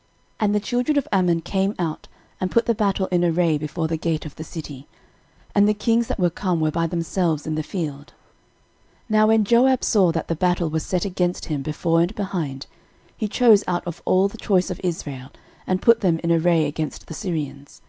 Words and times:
13:019:009 0.00 0.08
And 0.46 0.54
the 0.54 0.60
children 0.60 0.96
of 0.96 1.08
Ammon 1.12 1.40
came 1.42 1.74
out, 1.78 2.08
and 2.40 2.50
put 2.50 2.64
the 2.64 2.74
battle 2.74 3.04
in 3.08 3.22
array 3.22 3.58
before 3.58 3.86
the 3.86 3.98
gate 3.98 4.24
of 4.24 4.34
the 4.36 4.44
city: 4.44 4.88
and 5.54 5.68
the 5.68 5.74
kings 5.74 6.06
that 6.06 6.18
were 6.18 6.30
come 6.30 6.58
were 6.58 6.70
by 6.70 6.86
themselves 6.86 7.46
in 7.46 7.54
the 7.54 7.62
field. 7.62 8.14
13:019:010 9.10 9.10
Now 9.10 9.26
when 9.26 9.44
Joab 9.44 9.84
saw 9.84 10.10
that 10.10 10.28
the 10.28 10.34
battle 10.34 10.70
was 10.70 10.86
set 10.86 11.04
against 11.04 11.44
him 11.52 11.60
before 11.60 12.00
and 12.00 12.14
behind, 12.14 12.66
he 13.14 13.28
chose 13.28 13.62
out 13.68 13.86
of 13.86 14.00
all 14.06 14.26
the 14.26 14.38
choice 14.38 14.70
of 14.70 14.80
Israel, 14.82 15.32
and 15.66 15.82
put 15.82 16.00
them 16.00 16.18
in 16.24 16.32
array 16.32 16.64
against 16.64 17.06
the 17.06 17.12
Syrians. 17.12 17.82